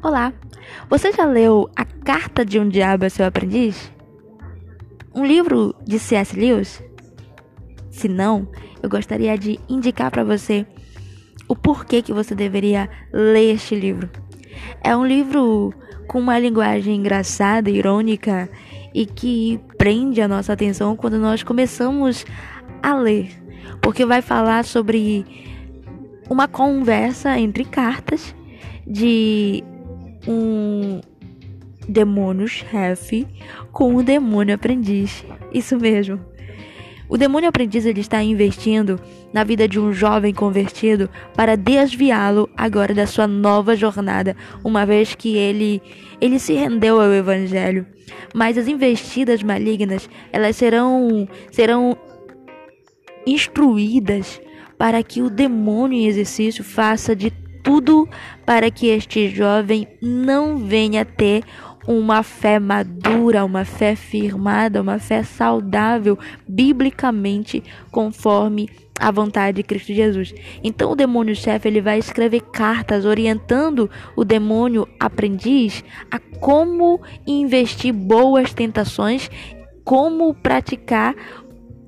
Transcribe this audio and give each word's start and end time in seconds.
Olá! 0.00 0.32
Você 0.88 1.10
já 1.10 1.24
leu 1.24 1.68
A 1.74 1.84
Carta 1.84 2.44
de 2.44 2.60
um 2.60 2.68
Diabo 2.68 3.04
a 3.04 3.10
Seu 3.10 3.26
Aprendiz? 3.26 3.92
Um 5.12 5.24
livro 5.24 5.74
de 5.84 5.98
C.S. 5.98 6.38
Lewis? 6.38 6.80
Se 7.90 8.06
não, 8.08 8.48
eu 8.80 8.88
gostaria 8.88 9.36
de 9.36 9.58
indicar 9.68 10.12
para 10.12 10.22
você 10.22 10.64
o 11.48 11.56
porquê 11.56 12.00
que 12.00 12.12
você 12.12 12.32
deveria 12.32 12.88
ler 13.12 13.54
este 13.56 13.74
livro. 13.74 14.08
É 14.84 14.96
um 14.96 15.04
livro 15.04 15.74
com 16.06 16.20
uma 16.20 16.38
linguagem 16.38 16.94
engraçada, 16.94 17.68
irônica 17.68 18.48
e 18.94 19.04
que 19.04 19.60
prende 19.76 20.20
a 20.20 20.28
nossa 20.28 20.52
atenção 20.52 20.94
quando 20.94 21.18
nós 21.18 21.42
começamos 21.42 22.24
a 22.80 22.94
ler, 22.94 23.32
porque 23.82 24.06
vai 24.06 24.22
falar 24.22 24.64
sobre 24.64 25.26
uma 26.30 26.46
conversa 26.46 27.36
entre 27.36 27.64
cartas 27.64 28.32
de 28.86 29.64
um 30.26 31.00
demônio 31.88 32.46
chefe 32.46 33.26
com 33.72 33.94
um 33.94 34.02
demônio 34.02 34.54
aprendiz. 34.54 35.24
Isso 35.52 35.76
mesmo. 35.78 36.20
O 37.08 37.16
demônio 37.16 37.48
aprendiz 37.48 37.86
ele 37.86 38.00
está 38.00 38.22
investindo 38.22 39.00
na 39.32 39.42
vida 39.42 39.66
de 39.66 39.80
um 39.80 39.92
jovem 39.92 40.34
convertido 40.34 41.08
para 41.34 41.56
desviá-lo 41.56 42.50
agora 42.54 42.92
da 42.92 43.06
sua 43.06 43.26
nova 43.26 43.74
jornada, 43.74 44.36
uma 44.62 44.84
vez 44.84 45.14
que 45.14 45.34
ele 45.36 45.80
ele 46.20 46.38
se 46.38 46.52
rendeu 46.52 47.00
ao 47.00 47.12
evangelho. 47.12 47.86
Mas 48.34 48.58
as 48.58 48.68
investidas 48.68 49.42
malignas, 49.42 50.08
elas 50.30 50.56
serão 50.56 51.26
serão 51.50 51.96
instruídas 53.26 54.40
para 54.76 55.02
que 55.02 55.22
o 55.22 55.30
demônio 55.30 55.98
em 55.98 56.06
exercício 56.06 56.62
faça 56.62 57.16
de 57.16 57.32
tudo 57.62 58.08
para 58.44 58.70
que 58.70 58.88
este 58.88 59.28
jovem 59.28 59.86
não 60.00 60.58
venha 60.58 61.04
ter 61.04 61.42
uma 61.86 62.22
fé 62.22 62.58
madura, 62.58 63.44
uma 63.44 63.64
fé 63.64 63.96
firmada, 63.96 64.82
uma 64.82 64.98
fé 64.98 65.22
saudável, 65.22 66.18
biblicamente 66.46 67.64
conforme 67.90 68.68
a 69.00 69.10
vontade 69.10 69.56
de 69.56 69.62
Cristo 69.62 69.94
Jesus. 69.94 70.34
Então 70.62 70.92
o 70.92 70.96
demônio 70.96 71.34
chefe 71.34 71.68
ele 71.68 71.80
vai 71.80 71.98
escrever 71.98 72.40
cartas 72.52 73.06
orientando 73.06 73.88
o 74.16 74.24
demônio 74.24 74.86
aprendiz 75.00 75.82
a 76.10 76.18
como 76.40 77.00
investir 77.26 77.92
boas 77.92 78.52
tentações, 78.52 79.30
como 79.82 80.34
praticar 80.34 81.14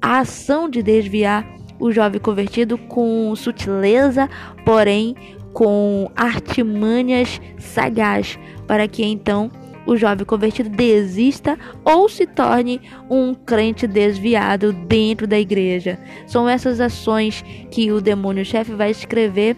a 0.00 0.20
ação 0.20 0.68
de 0.68 0.82
desviar 0.82 1.46
o 1.78 1.90
jovem 1.90 2.20
convertido 2.20 2.78
com 2.78 3.34
sutileza, 3.36 4.28
porém 4.64 5.14
com 5.52 6.10
artimanhas 6.14 7.40
sagaz, 7.58 8.38
para 8.66 8.86
que 8.86 9.04
então 9.04 9.50
o 9.86 9.96
jovem 9.96 10.24
convertido 10.24 10.68
desista 10.68 11.58
ou 11.84 12.08
se 12.08 12.26
torne 12.26 12.80
um 13.08 13.34
crente 13.34 13.86
desviado 13.86 14.72
dentro 14.72 15.26
da 15.26 15.38
igreja. 15.38 15.98
São 16.26 16.48
essas 16.48 16.80
ações 16.80 17.44
que 17.70 17.90
o 17.90 18.00
demônio 18.00 18.44
chefe 18.44 18.72
vai 18.72 18.90
escrever 18.90 19.56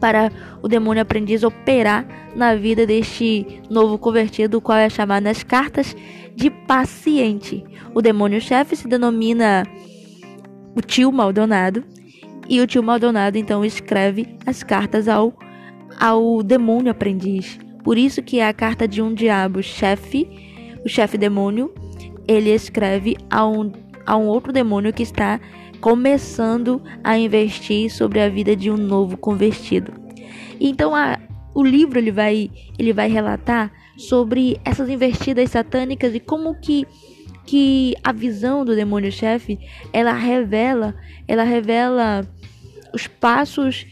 para 0.00 0.30
o 0.60 0.68
demônio 0.68 1.02
aprendiz 1.02 1.42
operar 1.42 2.06
na 2.34 2.54
vida 2.54 2.86
deste 2.86 3.62
novo 3.70 3.96
convertido, 3.96 4.58
o 4.58 4.60
qual 4.60 4.78
é 4.78 4.90
chamado 4.90 5.24
nas 5.24 5.42
cartas 5.42 5.96
de 6.34 6.50
paciente. 6.50 7.64
O 7.94 8.02
demônio 8.02 8.40
chefe 8.40 8.76
se 8.76 8.88
denomina 8.88 9.64
o 10.74 10.80
tio 10.80 11.12
Maldonado 11.12 11.84
e 12.48 12.60
o 12.60 12.66
tio 12.66 12.82
Maldonado 12.82 13.38
então 13.38 13.64
escreve 13.64 14.36
as 14.46 14.62
cartas 14.62 15.08
ao, 15.08 15.32
ao 15.98 16.42
demônio 16.42 16.90
aprendiz. 16.90 17.58
Por 17.82 17.98
isso 17.98 18.22
que 18.22 18.40
é 18.40 18.48
a 18.48 18.52
carta 18.52 18.88
de 18.88 19.02
um 19.02 19.12
diabo 19.12 19.62
chefe, 19.62 20.28
o 20.84 20.88
chefe 20.88 21.18
demônio, 21.18 21.72
ele 22.26 22.50
escreve 22.50 23.16
a 23.30 23.46
um, 23.46 23.70
a 24.06 24.16
um 24.16 24.26
outro 24.26 24.52
demônio 24.52 24.92
que 24.92 25.02
está 25.02 25.40
começando 25.80 26.82
a 27.02 27.18
investir 27.18 27.90
sobre 27.90 28.20
a 28.20 28.28
vida 28.28 28.56
de 28.56 28.70
um 28.70 28.76
novo 28.76 29.16
convertido. 29.16 29.92
Então 30.58 30.94
a, 30.94 31.18
o 31.54 31.62
livro 31.62 31.98
ele 31.98 32.10
vai, 32.10 32.50
ele 32.78 32.92
vai 32.92 33.08
relatar 33.08 33.70
sobre 33.96 34.58
essas 34.64 34.88
investidas 34.88 35.50
satânicas 35.50 36.14
e 36.14 36.20
como 36.20 36.54
que 36.54 36.86
que 37.46 37.94
a 38.02 38.10
visão 38.10 38.64
do 38.64 38.74
demônio 38.74 39.12
chefe 39.12 39.58
ela 39.92 40.12
revela 40.12 40.94
ela 41.28 41.42
revela 41.42 42.26
os 42.94 43.06
passos 43.06 43.86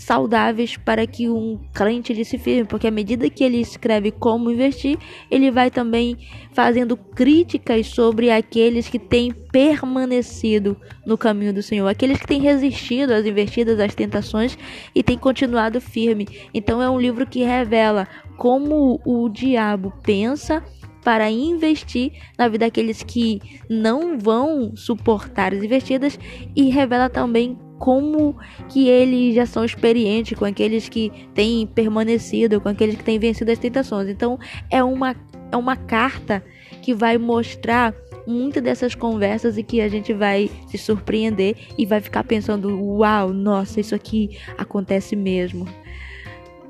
saudáveis 0.00 0.76
para 0.78 1.06
que 1.06 1.28
um 1.28 1.60
crente 1.74 2.12
ele 2.12 2.24
se 2.24 2.38
firme, 2.38 2.64
porque 2.64 2.86
à 2.86 2.90
medida 2.90 3.28
que 3.28 3.44
ele 3.44 3.58
escreve 3.58 4.10
como 4.10 4.50
investir, 4.50 4.98
ele 5.30 5.50
vai 5.50 5.70
também 5.70 6.16
fazendo 6.52 6.96
críticas 6.96 7.86
sobre 7.86 8.30
aqueles 8.30 8.88
que 8.88 8.98
têm 8.98 9.30
permanecido 9.30 10.76
no 11.04 11.18
caminho 11.18 11.52
do 11.52 11.62
Senhor, 11.62 11.86
aqueles 11.86 12.18
que 12.18 12.26
têm 12.26 12.40
resistido 12.40 13.12
às 13.12 13.26
investidas, 13.26 13.78
às 13.78 13.94
tentações 13.94 14.58
e 14.94 15.02
têm 15.02 15.18
continuado 15.18 15.80
firme. 15.80 16.26
Então 16.54 16.82
é 16.82 16.88
um 16.88 16.98
livro 16.98 17.26
que 17.26 17.44
revela 17.44 18.08
como 18.38 19.00
o 19.04 19.28
diabo 19.28 19.92
pensa 20.02 20.64
para 21.04 21.30
investir 21.30 22.12
na 22.38 22.48
vida 22.48 22.66
daqueles 22.66 23.02
que 23.02 23.40
não 23.68 24.18
vão 24.18 24.76
suportar 24.76 25.54
as 25.54 25.62
investidas 25.62 26.18
e 26.54 26.68
revela 26.68 27.08
também 27.08 27.58
como 27.80 28.36
que 28.68 28.88
eles 28.88 29.34
já 29.34 29.46
são 29.46 29.64
experientes 29.64 30.38
com 30.38 30.44
aqueles 30.44 30.86
que 30.86 31.10
têm 31.34 31.66
permanecido, 31.66 32.60
com 32.60 32.68
aqueles 32.68 32.94
que 32.94 33.02
têm 33.02 33.18
vencido 33.18 33.50
as 33.50 33.58
tentações. 33.58 34.06
Então 34.06 34.38
é 34.70 34.84
uma 34.84 35.16
é 35.50 35.56
uma 35.56 35.74
carta 35.74 36.44
que 36.82 36.94
vai 36.94 37.18
mostrar 37.18 37.92
muitas 38.26 38.62
dessas 38.62 38.94
conversas 38.94 39.56
e 39.56 39.62
que 39.62 39.80
a 39.80 39.88
gente 39.88 40.12
vai 40.12 40.48
se 40.68 40.76
surpreender 40.76 41.56
e 41.78 41.86
vai 41.86 42.02
ficar 42.02 42.22
pensando: 42.22 42.68
"Uau, 42.98 43.32
nossa, 43.32 43.80
isso 43.80 43.94
aqui 43.94 44.38
acontece 44.58 45.16
mesmo" 45.16 45.66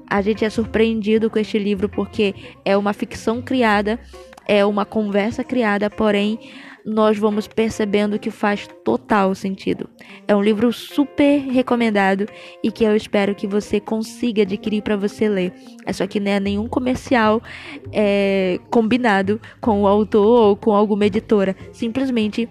a 0.09 0.21
gente 0.23 0.45
é 0.45 0.51
surpreendido 0.51 1.31
com 1.31 1.39
este 1.39 1.57
livro 1.57 1.89
porque 1.89 2.35
é 2.65 2.77
uma 2.77 2.93
ficção 2.93 3.41
criada, 3.41 3.99
é 4.47 4.65
uma 4.65 4.85
conversa 4.85 5.45
criada, 5.45 5.89
porém 5.89 6.37
nós 6.85 7.19
vamos 7.19 7.47
percebendo 7.47 8.19
que 8.19 8.31
faz 8.31 8.69
total 8.85 9.35
sentido. 9.35 9.89
É 10.27 10.35
um 10.35 10.43
livro 10.43 10.73
super 10.73 11.41
recomendado 11.41 12.27
e 12.63 12.71
que 12.71 12.85
eu 12.85 12.97
espero 12.97 13.35
que 13.35 13.47
você 13.47 13.81
consiga 13.81 14.43
adquirir 14.43 14.83
para 14.83 14.97
você 14.97 15.29
ler. 15.29 15.53
Isso 15.87 16.03
aqui 16.03 16.19
não 16.21 16.33
é 16.33 16.41
nenhum 16.41 16.69
comercial 16.69 17.43
é, 17.93 18.59
combinado 18.71 19.41
com 19.61 19.83
o 19.83 19.87
autor 19.87 20.49
ou 20.49 20.57
com 20.57 20.73
alguma 20.73 21.07
editora. 21.07 21.57
Simplesmente 21.73 22.49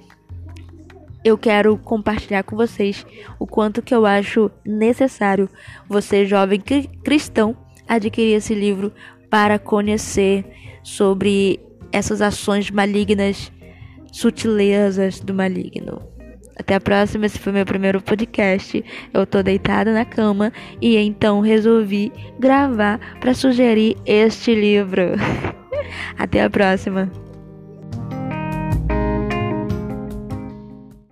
eu 1.23 1.38
quero 1.38 1.78
compartilhar 1.78 2.44
com 2.44 2.56
vocês 2.56 3.06
o 3.38 3.46
quanto 3.46 3.81
que 3.81 3.94
eu 3.94 4.06
acho 4.06 4.50
necessário 4.66 5.50
você, 5.88 6.25
jovem 6.25 6.61
cristão, 7.03 7.57
adquirir 7.88 8.35
esse 8.35 8.53
livro 8.53 8.94
para 9.29 9.59
conhecer 9.59 10.46
sobre 10.84 11.59
essas 11.91 12.22
ações 12.22 12.72
malignas, 12.72 13.51
sutilezas 14.12 15.20
do 15.20 15.34
maligno. 15.34 16.02
Até 16.59 16.75
a 16.75 16.81
próxima, 16.81 17.25
esse 17.25 17.40
foi 17.40 17.53
meu 17.53 17.66
primeiro 17.66 18.02
podcast. 18.02 18.84
Eu 19.14 19.25
tô 19.25 19.42
deitada 19.42 19.94
na 19.94 20.03
cama 20.03 20.52
e 20.81 20.97
então 20.97 21.40
resolvi 21.40 22.12
gravar 22.38 23.00
para 23.22 23.34
sugerir 23.34 23.96
este 24.06 24.53
livro. 24.53 25.14
Até 26.20 26.44
a 26.44 26.50
próxima. 26.50 27.09